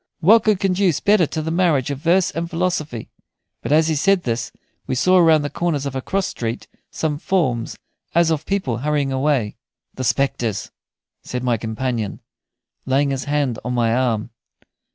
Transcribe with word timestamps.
What 0.19 0.45
could 0.45 0.59
conduce 0.59 0.99
better 0.99 1.27
to 1.27 1.43
the 1.43 1.51
marriage 1.51 1.91
of 1.91 1.99
verse 1.99 2.31
and 2.31 2.49
philosophy?" 2.49 3.11
But 3.61 3.71
as 3.71 3.87
he 3.87 3.93
said 3.93 4.23
this 4.23 4.51
we 4.87 4.95
saw 4.95 5.19
around 5.19 5.43
the 5.43 5.49
corner 5.51 5.77
of 5.85 5.95
a 5.95 6.01
cross 6.01 6.25
street 6.25 6.65
some 6.89 7.19
forms 7.19 7.77
as 8.15 8.31
of 8.31 8.47
people 8.47 8.77
hurrying 8.79 9.11
away. 9.11 9.57
"The 9.93 10.03
spectres," 10.03 10.71
said 11.21 11.43
my 11.43 11.57
companion, 11.57 12.19
laying 12.87 13.11
his 13.11 13.25
hand 13.25 13.59
on 13.63 13.75
my 13.75 13.93
arm. 13.93 14.31